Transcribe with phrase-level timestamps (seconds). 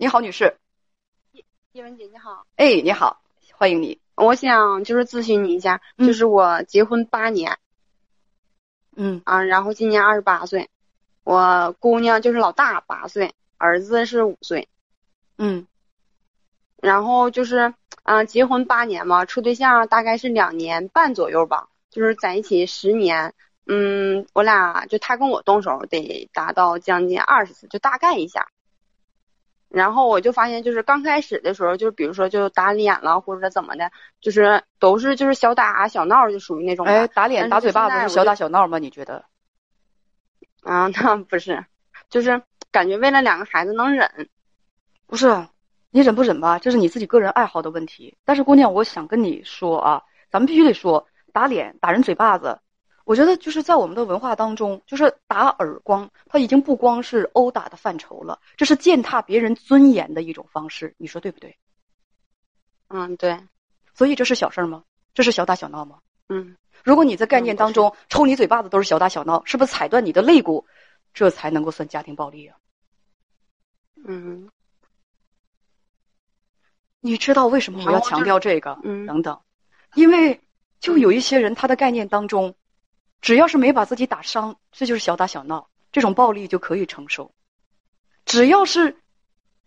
[0.00, 0.56] 你好，女士。
[1.72, 3.20] 叶文姐你好，哎，你好，
[3.54, 4.00] 欢迎你。
[4.14, 7.58] 我想就是咨询你一下，就是我结婚八年，
[8.94, 9.20] 嗯。
[9.24, 10.70] 啊，然后今年二十八岁，
[11.24, 14.68] 我姑娘就是老大八岁，儿子是五岁，
[15.36, 15.66] 嗯，
[16.76, 17.74] 然后就是
[18.04, 23.34] 啊，结婚八年嘛，处对象大概是两年半左右吧，就是在一起十年，
[23.66, 28.46] 嗯，我俩就他跟我动手得达到将近二十次，就大概一下。
[29.68, 36.86] 然后我就发现，就是刚开始的时候，就是比如说就打脸了，或者怎么的，就是都是就是小打小闹，就属于那种。
[36.86, 38.78] 哎，打脸打嘴巴子是小打小闹吗？
[38.78, 39.24] 你觉得？
[40.62, 41.64] 啊， 那不是，
[42.08, 44.28] 就是感觉为了两个孩子能忍。
[45.06, 45.46] 不是，
[45.90, 46.58] 你忍不忍吧？
[46.58, 48.16] 这是你自己个人爱好的问题。
[48.24, 52.58] 但是姑娘，我想跟你说啊，咱们必须得说，打脸打人嘴巴子。
[53.08, 61.56] 我觉得就是在我们的文化当中，就是打耳光，它已经不光是殴打的范畴了，这是践踏别人尊严的一种方式，你说对不对？
[62.88, 63.40] 嗯，对。
[63.94, 64.84] 所以这是小事儿吗？
[65.14, 66.00] 这是小打小闹吗？
[66.28, 66.54] 嗯。
[66.84, 70.66] 如果你在概念当中抽你嘴巴子都是小打小闹，是不是踩断你的肋骨，
[71.14, 72.58] 这才能够算家庭暴力啊？
[74.04, 74.50] 嗯。
[77.00, 78.78] 你知道为什么我要强调这个？
[78.84, 79.06] 嗯。
[79.06, 79.40] 等等，
[79.94, 80.42] 因为
[80.78, 82.54] 就有一些人他的概念当中。
[83.20, 87.30] 只要是没把自己打伤，这就是小打小闹，这种暴力就可以承受。
[88.24, 88.96] 只要是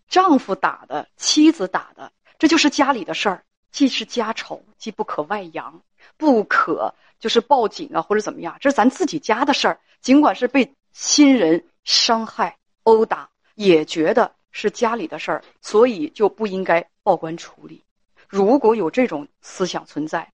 [0.07, 5.81] 丈夫打的、妻子打的，这就是家里的事儿，既是家丑，既不可外扬，
[6.15, 9.79] 不可就是报警啊或者怎么样，这是咱自己家的事儿。
[9.99, 17.83] 尽管是被亲人伤害、殴打，也觉得是家里的事儿，所以就不应该报官处理。
[18.27, 20.31] 如果有这种思想存在。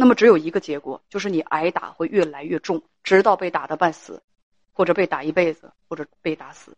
[0.00, 4.22] 那么只有一个结果，就是你挨打会越来越重，直到被打的半死，
[4.72, 6.76] 或者被打一辈子，或者被打死。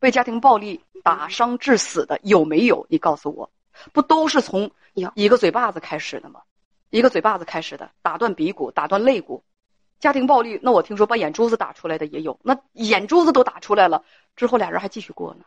[0.00, 2.84] 被家庭暴力打伤致死的有没有？
[2.90, 3.48] 你告诉我，
[3.92, 4.68] 不都是从
[5.14, 6.40] 一个嘴巴子开始的吗？
[6.90, 9.44] 一个嘴巴子开始的，打断鼻骨，打断肋骨。
[10.00, 14.02] 家庭暴力，那我听说把眼珠子打出来的也有，那眼珠子都打出来了，
[14.34, 15.44] 之后俩人还继续过呢。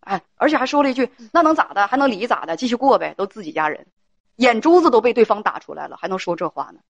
[0.00, 1.86] 哎，而且还说了一句：“那能咋的？
[1.86, 2.56] 还能离咋的？
[2.56, 3.86] 继续过呗，都自己家人。”
[4.38, 6.80] 眼珠子都被对方打出来了，还能说这话呢？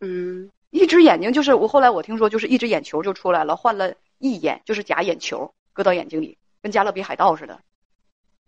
[0.00, 7.60] 嗯，一只眼睛就是我后来我听说就是一只眼球就出来了，换了一眼就是假眼球搁到眼睛里，跟加勒比海盗似的。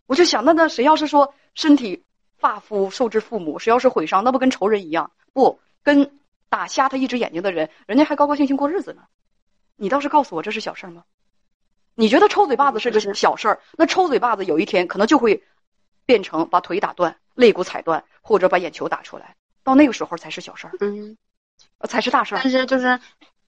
[0.06, 2.04] 我就想，那那谁要是说身体
[2.36, 5.10] 发肤受之父母，谁要是毁伤，那不跟仇人一样？
[5.32, 9.02] 不跟打瞎他一只眼睛的人，人家还高高兴兴过日子呢。
[9.76, 11.04] 你倒是告诉我这是小事吗？
[11.94, 13.60] 你觉得抽嘴巴子是个小事儿？
[13.78, 15.42] 那抽嘴巴子有一天可能就会
[16.10, 17.14] 变成把腿打断。
[17.36, 21.16] 肋骨踩断，或者把眼球打出来，到那个时候才是小事儿，嗯，
[21.88, 22.40] 才是大事儿。
[22.42, 22.98] 但是就是，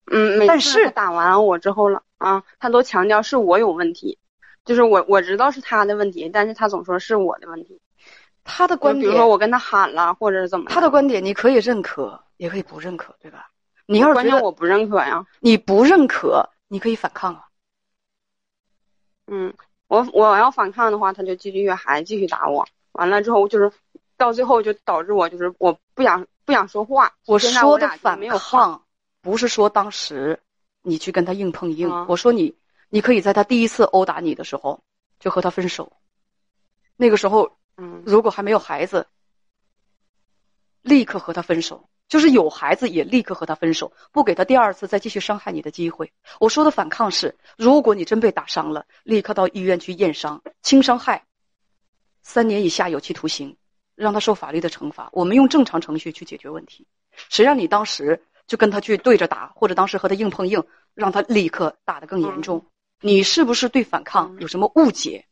[0.07, 4.19] 嗯，但是打完我之后了啊，他都强调是我有问题，
[4.65, 7.81] 就是我我知道是他的问题，但是他总说是我的问题。
[8.45, 13.51] 他的观点，比如说我跟他喊了，或者怎么，他的观点你可以认可，也可以不认可，对吧？
[13.87, 17.45] 你要是觉得我不认可呀，你不认可，你可以反抗啊。
[19.27, 19.53] 嗯，
[19.93, 22.67] 我我要反抗的话，他就继续还继续打我。
[22.93, 23.71] 完了之后就是，
[24.17, 27.13] 到最后就导致我就是我不想不想说话。
[27.27, 28.87] 我说的反抗，
[29.21, 30.41] 不是说当时
[30.81, 31.91] 你去跟他硬碰硬。
[32.09, 32.57] 我说你，
[32.89, 34.83] 你可以在他第一次殴打你的时候
[35.21, 35.93] 就和他分手。
[36.97, 39.07] 那个时候，嗯，如果还没有孩子，
[40.81, 46.13] 立刻和他分手；就是有孩子，也立刻和他分手，不给他第二次再继续伤害你的机会。
[46.41, 51.25] 我说的反抗是，如果你真被打伤了，立刻到医院去验伤，轻伤害。
[52.23, 53.57] 三年以下有期徒刑，
[53.95, 55.09] 让他受法律的惩罚。
[55.13, 56.87] 我们用正常程序去解决问题。
[57.31, 60.63] 谁让你当时就跟他去对着打，或者当时和他硬碰硬，
[60.93, 62.63] 让他立刻打得更严重？
[63.01, 65.25] 你是不是对反抗有什么误解？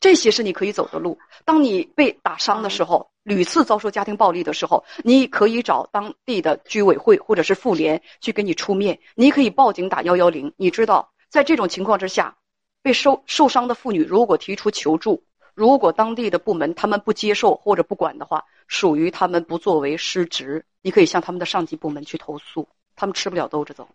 [0.00, 1.18] 这些是你可以走的路。
[1.44, 9.00] 当你被打伤的时候，屡次遭受家庭暴力的时候，你可以找当地的居委会或者是妇联去给你出面。
[9.14, 10.52] 你可以报警打幺幺零。
[10.56, 12.36] 你知道，在这种情况之下，
[12.82, 15.24] 被受受伤的妇女如果提出求助。
[15.54, 22.68] 如果当地的部门他们不接受或者不管的话，属于他们不作为失职，你可以向他们的上级部门去投诉。
[22.96, 23.88] 他们吃不了兜着走，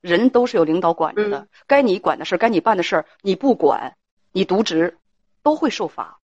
[0.00, 3.96] 人都是有领导管着的，该你管的事儿，该你办的事儿，你不管，
[4.32, 4.96] 你渎职，
[5.46, 6.18] 都会受罚。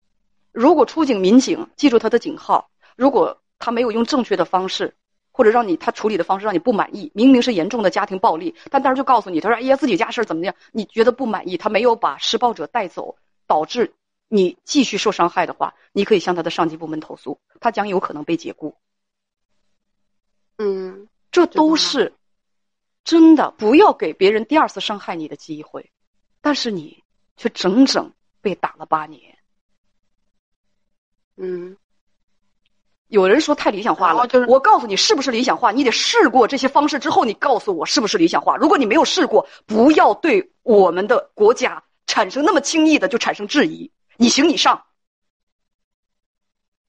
[0.51, 4.95] 如果出警民警记住他的警号，如果他没有用正确的方式，
[5.31, 13.15] 或者让你他处理的方式让你不满意，明明是严重的家庭暴力，但当时就告诉你，他说：“哎呀，自己家事儿怎么样？”你觉得不满意，他没有把施暴者带走，
[13.45, 13.93] 导致。
[14.27, 18.75] 你继续受伤害的话，你可以向他的上级部门投诉，他将有可能被解雇。
[20.57, 22.11] 嗯，这都是
[23.03, 25.91] 真的，不要给别人第二次伤害你的机会。
[26.41, 27.03] 但是你
[27.37, 29.37] 却整整被打了八年。
[31.37, 31.75] 嗯，
[33.07, 38.55] 有人说太理想化了，就是我告诉你是不是理想化，你得试过这些方式之后，你告诉我是不是理想化。
[38.57, 43.91] 如果你没有试过，不要对我们的国家产生那么轻易的就产生质疑。
[44.17, 44.83] 你行你上。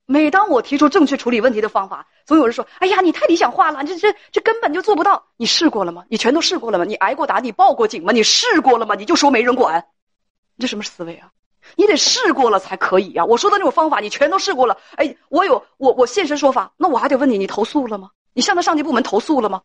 [0.04, 6.04] 每当我提出正确处理问题的方法，总有人说：“哎呀，你太理想化了，这这这根本就做不到。”你试过了吗？
[6.10, 6.84] 你全都试过了吗？
[6.84, 7.38] 你挨过打？
[7.38, 8.12] 你报过警吗？
[8.12, 8.94] 你试过了吗？
[8.96, 9.86] 你就说没人管，
[10.56, 11.32] 你这什么思维啊？
[11.76, 13.24] 你得试过了才可以呀！
[13.24, 14.76] 我说的那种方法，你全都试过了。
[14.96, 18.10] 哎，我有我我现身说法，那我还得问你，你投诉了吗？
[18.32, 19.62] 你向他上级部门投诉了吗？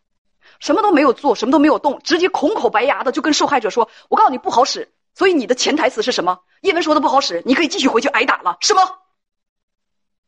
[0.60, 6.40] 什么都没有做，什么都没有动，直接空口白牙的就跟受害者说：“我告诉你不好使。”所以你的潜台词是什么？
[6.62, 8.82] 叶文说的不好使，你可以继续回去挨打了，是吗？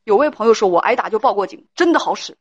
[0.03, 2.37] 有位朋友说我挨打就报过警，真的好使。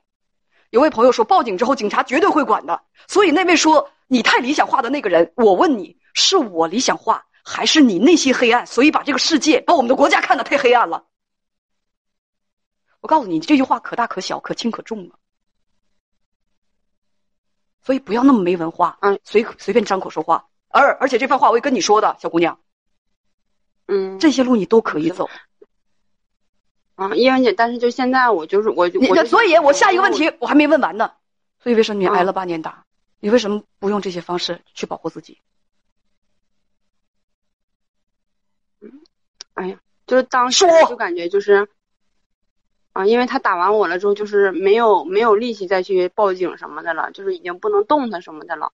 [0.71, 2.81] 有位朋友说报警之后警察绝对会管的。
[3.07, 8.67] 所以那位说你太理想化的那个人，我问你是我理想化，还是你内心黑暗？
[8.67, 11.07] 所以把这个世界把我们的国家看得太黑暗了。
[13.01, 15.17] 我告诉你这句话可大可小，可轻可重啊。
[17.83, 20.47] 所以不要那么没文化，嗯，随随便张口说话。
[20.69, 22.61] 而而且这番话我也跟你说的，小姑娘，
[23.87, 25.31] 嗯，这些路你都可以走。
[26.97, 31.13] 啊，叶文姐，但是就现在我就是我，你我就所以，我下一个问题我还没问完呢。
[31.63, 32.85] 所以为什么你挨了嗯八年打？
[33.21, 35.41] 你为什么不用这些方式去保护自己？
[39.59, 41.69] 哎呀，就是当时说就感觉就是，
[42.93, 48.73] 啊，因为他打完我了之后，就是没有没有力气再去报警什么的了，就是已经不能动弹什么的了，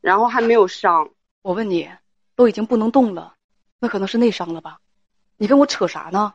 [0.00, 1.10] 然后还没有伤，
[1.42, 1.90] 我问你，
[2.36, 3.34] 都已经不能动了，
[3.78, 4.78] 那可能是内伤了吧？
[5.36, 6.32] 你跟我扯啥呢？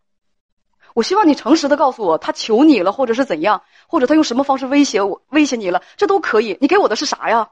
[0.94, 6.60] 我希望你诚实的告诉我，他求你了，或者是怎样，或者他用什么方式威胁我、威胁你了，这都可以。
[6.62, 7.50] 你给我的是啥呀？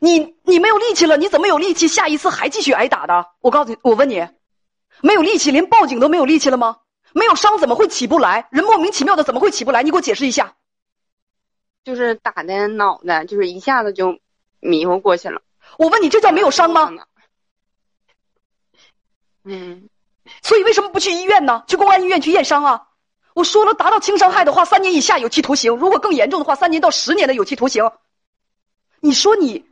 [0.00, 3.28] 你你没有力气了，你怎么有力气下一次还继续挨打的？
[3.40, 4.26] 我告诉你，我问你，
[5.02, 6.78] 没有力气，连报警都没有力气了吗？
[7.12, 8.48] 没有伤怎么会起不来？
[8.50, 9.82] 人莫名其妙的怎么会起不来？
[9.82, 10.54] 你给我解释一下。
[11.82, 14.18] 就是打的脑袋，就是一下子就
[14.60, 15.42] 迷糊过去了。
[15.78, 16.90] 我问你，这叫没有伤吗？？
[19.44, 19.88] 嗯，
[20.42, 21.64] 所以为什么不去医院呢？
[21.66, 22.88] 去公安医院去验伤啊！
[23.34, 27.90] 我说了，达到轻伤害的话，三年以下有期徒刑；如果更严重的话，三年到十年的有期徒刑。
[29.00, 29.64] 你说你，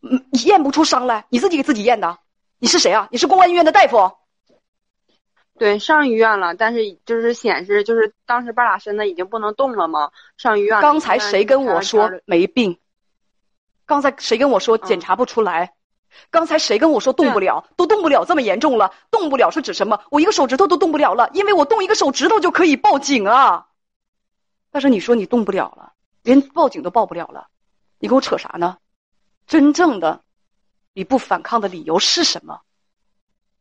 [0.00, 2.18] 嗯，你验不出伤来，你自己给自己验的？
[2.58, 3.08] 你是谁啊？
[3.12, 4.10] 你是公安医院的大夫？
[5.60, 10.80] 对，上医院了，但是就是显示就是当时半拉身子已经不能动了嘛，上医院了。
[10.80, 12.78] 刚才谁跟我说没病？
[13.84, 15.74] 刚才谁跟我说检查不出来？
[16.30, 17.62] 刚才谁跟我说动不了？
[17.76, 20.02] 都动不了，这么严重了，动不了是指什么？
[20.10, 23.66] 我一个手指头都动不了了，因为我动一个手指头就可以报警啊。
[24.70, 25.92] 但是你说你动不了了，
[26.22, 27.48] 连报警都报不了了，
[27.98, 28.78] 你跟我扯啥呢？
[29.46, 30.22] 真正的
[30.94, 32.62] 你不反抗的理由是什么？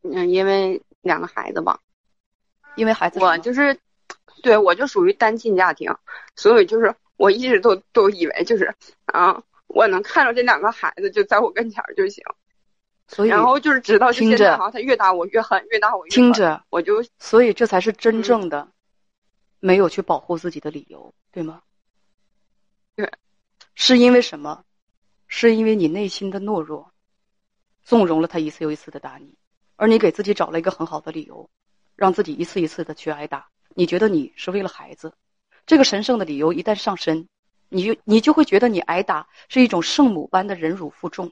[0.04, 1.81] 嗯，因为两个孩子吧，
[2.80, 3.78] 因为孩子我就是，
[4.42, 5.94] 对我就属于单亲家庭，
[6.36, 8.74] 所以就是我一直都都以为就是
[9.06, 12.24] 啊，我能看着这两个孩子就在我跟前儿就行，
[13.08, 18.70] 所以然后就是直到就听着现在哈，他越打我越狠，越打我越狠，听着，我就所以这才是真正的
[19.60, 21.62] 没有去保护自己的理由，对吗？
[22.96, 23.12] 对，
[23.76, 24.64] 是因为什么？
[25.31, 26.92] 是因为你内心的懦弱，
[27.84, 29.38] 纵容了他一次又一次的打你，
[29.76, 31.50] 而你给自己找了一个很好的理由，
[32.00, 33.50] 让自己一次一次的去挨打。
[33.76, 35.14] 你觉得你是为了孩子，
[35.66, 37.28] 这个神圣的理由一旦上身，
[37.68, 41.31] 你就你就会觉得你挨打是一种圣母般的忍辱负重。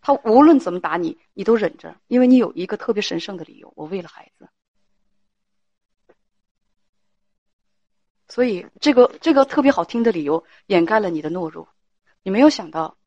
[0.00, 4.48] 他无论怎么打你，你都忍着，因为你有一个特别神圣的理由，我为了孩子。
[8.28, 11.68] 所以，这个这个特别好听的理由掩盖了你的懦弱。
[12.22, 12.98] 你没有想到，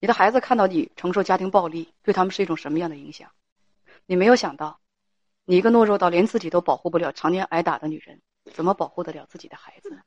[0.00, 3.30] 你的孩子看到你承受家庭暴力，对他们是一种什么样的影响？
[4.06, 4.79] 你没有想到，
[5.50, 8.22] 你一个懦弱到连自己都保护不了、常年挨打的女人，
[8.54, 10.00] 怎么保护得了自己的孩子？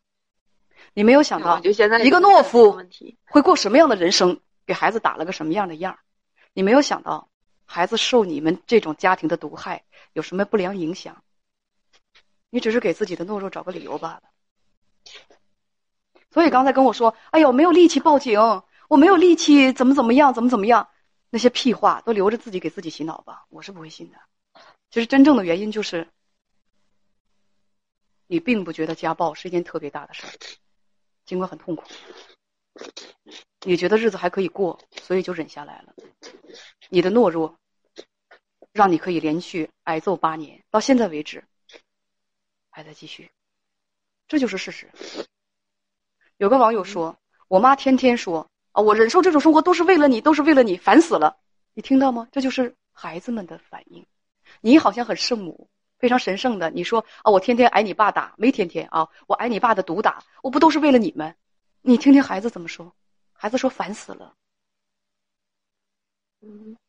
[0.93, 2.81] 你没有想到一个懦夫，
[3.25, 5.99] 会过什么样的人生，给孩子打了个什么样的样儿？
[6.53, 7.27] 你没有想到，
[7.65, 9.83] 孩子受你们这种家庭的毒害
[10.13, 11.21] 有什么不良影响？
[12.49, 14.23] 你只是给自己的懦弱找个理由罢了。
[16.31, 18.39] 所以刚才跟我说：“哎呦，没有力气报警，
[18.87, 20.87] 我没有力气，怎么怎么样，怎么怎么样？”
[21.29, 24.17] 那些屁话都留着自己给自己洗脑吧，我是不会信的。
[24.93, 26.07] 其实真正的原因就是，
[28.27, 30.29] 你并不觉得家暴是一件特别大的事儿，
[31.25, 31.83] 尽管很痛苦。
[33.61, 35.95] 你觉得日子还可以过，所以就忍下来了。
[36.89, 37.57] 你的懦弱，
[38.71, 41.43] 让你可以连续挨揍八年，到现在为止，
[42.69, 43.31] 还在继续，
[44.27, 44.87] 这就是事实。
[46.37, 47.17] 有个网友说
[47.49, 51.39] ：“我妈天天说啊，我忍受这种生活都是为了你，都是为了你，烦死了。”
[51.73, 52.27] 你听到吗？
[52.31, 54.05] 这就是孩子们的反应。
[54.65, 56.71] 你好像很圣母，非常神圣的。
[56.71, 61.35] 你说啊，我天天挨你爸打，没天天啊，我挨你爸的毒打，我不都是为了你们？
[61.81, 62.95] 你听听孩子怎么说，
[63.33, 64.33] 孩子说烦死了。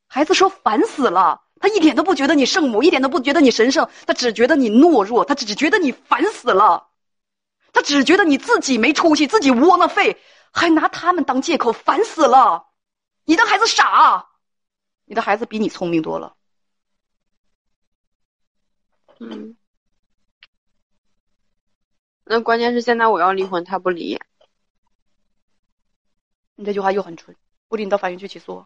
[0.07, 6.91] 孩子说烦死了，他一点都不觉得你圣母，一点都不觉得你神圣，他只觉得你懦弱，他只觉得你烦死了，
[7.73, 10.17] 他只觉得你自己没出息，自己窝囊废，
[10.53, 12.69] 还拿他们当借口，烦死了。
[13.25, 14.29] 你的孩子傻，
[15.07, 16.37] 你的孩子比你聪明多了。
[19.21, 19.57] 嗯。
[22.25, 24.19] 那关键是现在我要离婚，他不离。
[26.57, 27.37] 你这句话又很蠢，
[27.69, 28.65] 不离你到法院去起诉。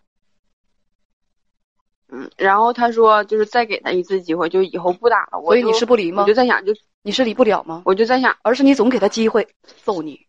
[2.08, 5.38] 嗯，然后他说就是再给他一次机会，就以后不打了。
[5.38, 7.82] 我所以你是不离吗我就在想，就你是离不了吗？
[7.84, 10.26] 我就在想，而是你总给他机会揍你，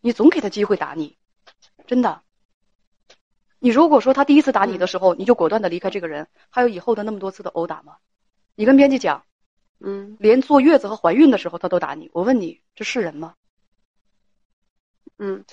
[0.00, 1.16] 你总给他机会打你，
[1.86, 2.22] 真的。
[3.58, 7.96] 你如果说他第一次打你的时候，你就果断的离开这个人，还有以后的那么多次的殴打吗？
[8.60, 9.24] 你跟编辑讲，
[9.78, 13.34] 嗯连坐月子和怀孕的时候他都打你，我问你，这是人吗？
[15.16, 15.46] 嗯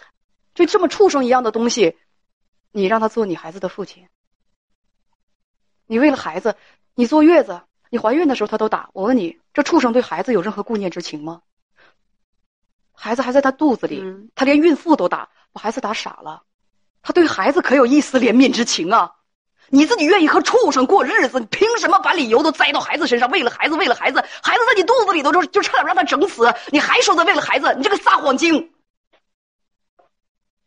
[0.53, 1.97] 就这么畜生一样的东西，
[2.73, 4.09] 你让他做你孩子的父亲？
[5.85, 6.57] 你为了孩子，
[6.95, 11.41] 你坐月子，你怀孕的时候他都打，我问你，这畜生对孩子有任何顾念之情吗？
[12.91, 16.43] 孩子还在他肚子里，嗯他连孕妇都打，把孩子打傻了，
[17.01, 19.13] 他对孩子可有一丝怜悯之情啊？
[19.69, 23.29] 你自己愿意和畜生过日子，你凭什么把理由都栽到孩子身上？
[23.29, 27.74] 为了孩子，为了孩子，孩子在你肚子里头就就差点让他整死，你还说他为了孩子？
[27.75, 28.71] 你这个撒谎精！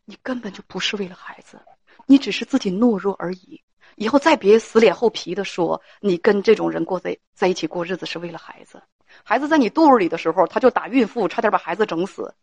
[0.05, 1.59] 你根本就不是为了孩子，
[2.05, 3.61] 你只是自己懦弱而已。
[3.95, 8.81] 以后再别死脸厚皮的说你跟这种人过在在一起过日子是为了孩子。
[9.23, 12.33] 孩子在你肚子里的时候，他就打孕妇，差点把孩子整死。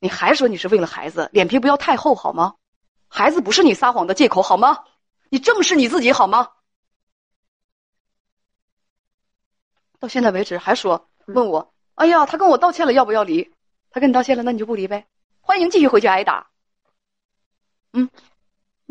[0.00, 2.54] 你还说你是为了孩子，脸皮不要太厚好吗？
[3.08, 4.78] 孩子不是你撒谎的借口好吗？
[5.32, 6.50] 你正视你自己好吗？
[9.98, 13.50] 到现在为止还说问我，哎呀，他跟我道歉了，要不要离？
[13.90, 15.06] 他跟你道歉了，那你就不离呗。
[15.40, 16.50] 欢迎继续回去挨打。
[17.94, 18.10] 嗯，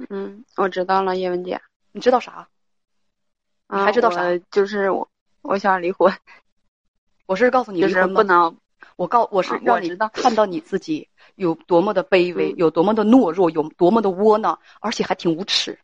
[0.09, 1.61] 嗯我知道了，叶文姐。
[1.91, 2.49] 你知道啥？
[3.67, 5.07] 啊，你还知道啥我就是我，
[5.43, 6.11] 我想离婚，
[7.27, 8.15] 我是告诉你就是离婚吗？
[8.15, 8.57] 不能。
[8.95, 15.77] 我告我是啊让你知道看到你自己有多么的卑微，嗯有多么的懦弱，有多么的窝囊，而且还挺无耻。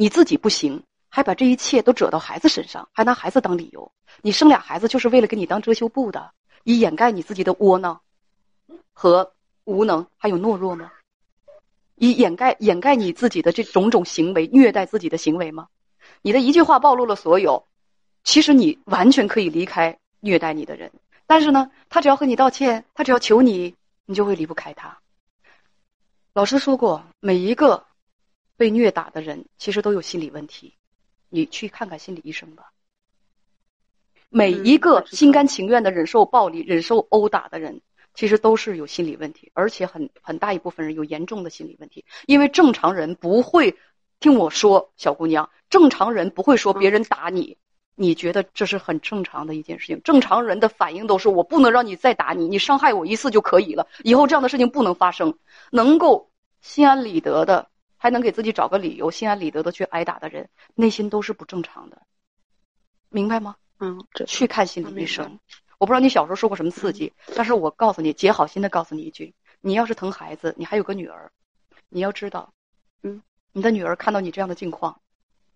[0.00, 3.92] 你自己不行，还把这一切都惹到孩子身上，还拿孩子当理由。
[4.22, 6.32] 你生俩孩子就是为了给你当遮羞布的，
[6.64, 8.00] 以掩盖你自己的窝囊
[8.94, 10.90] 和无能，还有懦弱吗？
[11.96, 15.68] 以掩盖掩盖你自己的这种种行为，虐待自己的行为吗？
[16.22, 17.66] 你的一句话暴露了所有。
[18.24, 20.90] 其实你完全可以离开虐待你的人，
[21.26, 23.74] 但是呢，他只要和你道歉，他只要求你，
[24.06, 24.96] 你就会离不开他。
[26.32, 27.84] 老师说过，每一个
[28.60, 30.74] 被虐打的人其实都有心理问题，
[31.30, 32.72] 你去看看心理医生吧。
[34.28, 37.80] 每一个心甘情愿的忍受暴力、忍受殴打的人，
[38.12, 42.04] 其实都是有心理问题，而且很很大一部分人有严重的心理问题。
[42.26, 43.78] 因为正常人不会
[44.20, 47.56] 听我说，小姑娘，正常人不会说别人打你，
[47.94, 49.98] 你觉得这是很正常的一件事情。
[50.04, 55.38] 正常人的反应都是我不能让你再打你，你伤害我一次就可以了，以后这样的事情不能发生。
[55.70, 57.69] 能够心安理得的，
[58.02, 62.00] 还能给自己找个理由，心安理得的去挨打的人，内心都是不正常的，
[63.10, 63.56] 明白吗？
[63.78, 65.38] 嗯，这去看心理医生。
[65.76, 71.30] 我不知道你小时候受过什么刺激，但是我告诉你，姐好心的告诉你一句：你要是疼孩子，你还有个女儿，
[71.90, 72.54] 你要知道，
[73.02, 74.98] 嗯，你的女儿看到你这样的境况，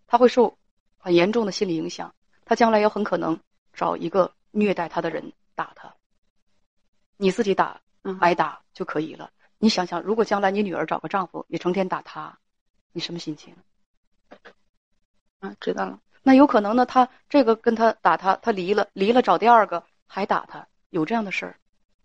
[0.06, 0.58] 她会受
[0.98, 3.40] 很严重的心理影响，她将来有很可能
[3.72, 5.94] 找一个虐待她的人打她。
[7.16, 9.30] 你自己打嗯挨打就可以了。
[9.64, 12.38] 你想想，如果将来你女儿找个丈夫，也成天打她，
[12.92, 13.56] 你什么心情？
[15.40, 15.98] 啊，知道了。
[16.22, 21.56] 那有可能呢，他这个跟他打他，他离了，离了找第二个还打他，有这样的事儿，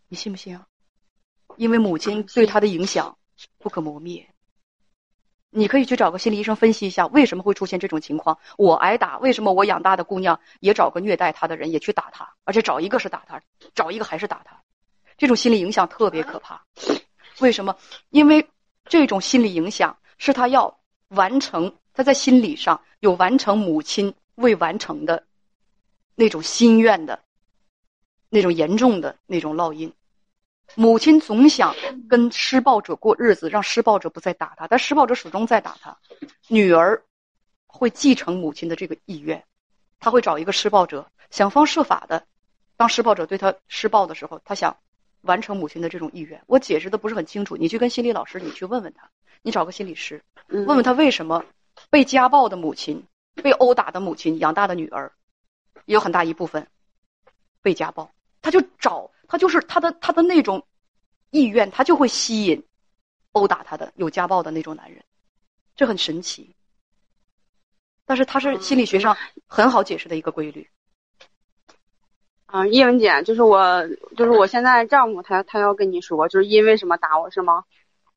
[0.07, 0.65] 你信不信啊？
[1.57, 3.17] 因为母亲对他的影响
[3.57, 4.25] 不可磨灭。
[5.49, 8.39] 你可以去找个心理医生分析一下，为什么会出现这种情况？
[8.57, 13.41] 我挨打，为什么我养大的姑娘也找个虐待她的人也去打她，而且找一个是打她，
[13.75, 14.63] 找一个还是打她？
[15.17, 16.65] 这种心理影响特别可怕。
[17.39, 17.75] 为什么？
[18.09, 18.47] 因为
[18.85, 20.79] 这种心理影响是他要
[21.09, 25.23] 完成，他在心理上有完成母亲未完成的
[26.15, 27.23] 那种心愿的
[28.29, 29.93] 那种严重的那种烙印。
[30.75, 31.75] 母亲总想
[32.07, 35.97] 跟施暴者过日子，让施暴者不再打他，但施暴者始终在打他。
[36.47, 37.03] 女儿
[37.65, 39.43] 会继承母亲的这个意愿，
[39.99, 42.23] 她会找一个施暴者，想方设法的，
[42.77, 44.77] 当施暴者对她施暴的时候，她想
[45.21, 46.41] 完成母亲的这种意愿。
[46.47, 49.09] 我解释的不是很清楚，你去跟心理老师，你去问问他，
[49.41, 51.43] 你找个心理师，嗯，问问他为什么
[51.89, 53.03] 被家暴的母亲
[53.35, 55.11] 被殴打的母亲养大的女儿，
[55.85, 56.67] 也有很大一部分
[57.61, 58.09] 被家暴。
[58.41, 60.65] 他就找他就是他的他的那种
[61.31, 62.63] 意愿，他就会吸引
[63.33, 65.03] 殴打他的有家暴的那种男人，
[65.75, 66.55] 这很神奇。
[68.05, 70.67] 但是他是心理学上很好解释的一个规律。
[72.51, 73.87] 啊，叶文姐，就是我，
[74.17, 77.63] 就是我现在丈夫，他他要跟你说，就是因为什么打我是吗？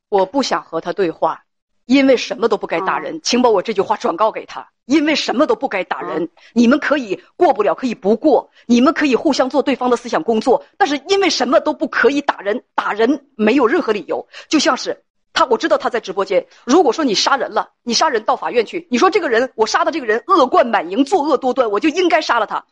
[0.09, 1.43] 我不想和他对话，
[1.85, 4.67] 因为什么都不该打人，请把我这句话转告给他。
[4.87, 14.27] 因为什么都不该打人，你们可以过不了，可以不过，你们可以互相做对方的思想工作，但是因为什么都不可以打人，打人没有任何理由。
[14.49, 16.47] 就像是他，我知道他在直播间。
[16.65, 22.65] 如果说你杀人了，你杀人到法院去，你说这个人我杀的这个人恶贯满盈，作恶多端，我就应该杀了他。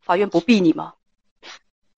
[0.00, 0.94] 法院不逼你吗？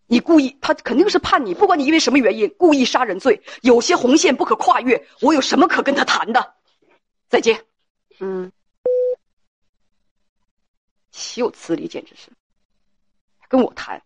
[0.07, 5.07] 你故意，他肯定是判你，不管你因为什么原因故意杀人罪，有些红线不可跨越。
[5.21, 6.55] 我有什么可跟他谈的？
[7.29, 7.67] 再见。
[8.19, 8.51] 嗯。
[11.11, 11.89] 岂有此理！
[11.89, 12.31] 简直是，
[13.49, 14.03] 跟我谈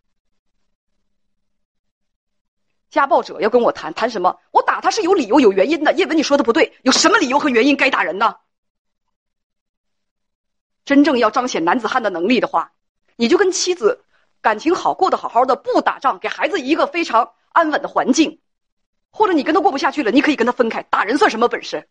[2.89, 4.41] 家暴者要跟我谈谈什么？
[4.51, 5.93] 我打他是有理由、有原因的。
[5.93, 8.37] 叶文，你说的不对，有什么理由和原因该打人呢？
[10.85, 12.73] 真正要彰显男子汉的能力的话，
[13.17, 14.05] 你就跟妻子
[14.41, 18.41] 感情好，过得好好的，不打仗，给孩子一个非常安稳的环境，
[19.11, 20.83] 或者你跟他过不下去了，你可以跟他分开。
[20.83, 21.89] 打人算什么本事？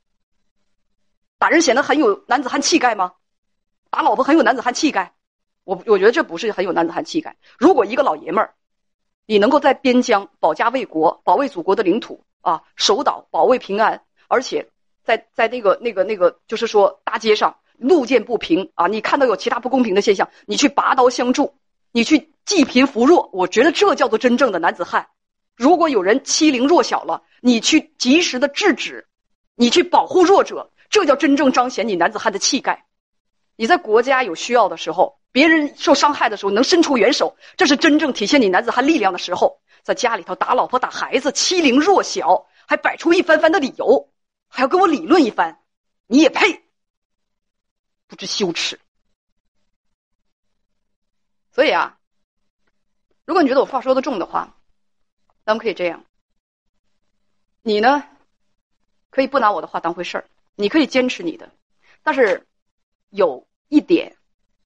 [1.38, 3.14] 打人显得很有男子汉气概吗？
[3.90, 5.14] 打老婆很有男子汉气概，
[5.64, 7.36] 我我觉得这不是很有男子汉气概。
[7.58, 8.54] 如果一个老爷们儿，
[9.26, 14.70] 你能够在边疆保家卫国，保卫祖国的领土啊，守岛保卫平安，而且
[15.04, 21.56] 在在那个那个那个，就是说大街上路见不平啊，你看到有其他不公平的现象，你去拔刀相助，
[21.92, 25.08] 你去济贫扶弱，我觉得这叫做真正的男子汉。
[25.56, 29.08] 如果有人欺凌弱小了，你去及时的制止，
[29.56, 32.86] 你去保护弱者，这叫真正彰显你男子汉的气概。
[33.56, 39.60] 你在国家有需要的时候，别人受伤害的时候能伸出援手，这是真正体现你男子汉力量的时候。
[39.84, 44.10] 在家里头打老婆打孩子，欺凌弱小，还摆出一番番的理由，
[44.48, 45.58] 还要跟我理论一番，
[46.06, 46.62] 你也配？
[48.12, 48.78] 不知羞耻。
[51.54, 51.98] 所以啊，
[53.24, 54.54] 如果你觉得我话说的重的话，
[55.46, 56.04] 咱们可以这样：
[57.62, 58.04] 你呢，
[59.12, 61.50] 可以不拿我的话当回事儿，你可以坚持你的，
[62.04, 62.46] 但是
[63.12, 63.48] 有。
[63.74, 64.18] 一点，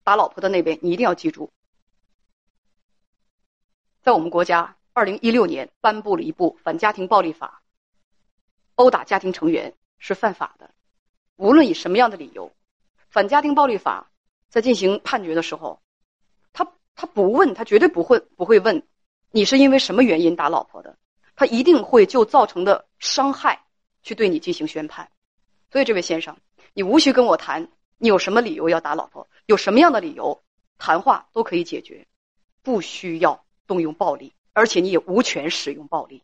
[0.04, 1.52] 打老婆的那边，你一定要记住，
[4.02, 7.62] 在我们国家，二零一六年颁布了一部反家庭暴力法，
[8.74, 10.74] 殴打家庭成员是犯法的，
[11.36, 12.52] 无论以什么样的理由，
[13.16, 14.12] 反家庭暴力法
[14.50, 15.80] 在进行判决的时候，
[16.52, 18.86] 他他不问，他绝对不会不会问
[19.32, 20.98] 你是因为什么原因打老婆的，
[21.34, 23.64] 他一定会就造成的伤害
[24.04, 25.10] 去对你进行宣判。
[25.72, 26.36] 所以，这位先生，
[26.74, 27.66] 你无需跟我谈。
[28.00, 29.26] 你有什么理由要打老婆？
[29.46, 30.44] 有什么样的理由，
[30.78, 32.06] 谈话都可以解决，
[32.64, 36.22] 不需要动用暴力，而且你也无权使用暴力。